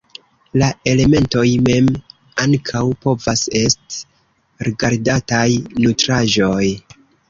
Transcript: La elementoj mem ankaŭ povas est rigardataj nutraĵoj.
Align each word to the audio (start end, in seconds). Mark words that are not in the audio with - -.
La 0.61 0.69
elementoj 0.93 1.43
mem 1.67 1.91
ankaŭ 2.47 2.83
povas 3.05 3.45
est 3.63 4.03
rigardataj 4.71 5.49
nutraĵoj. 5.87 6.69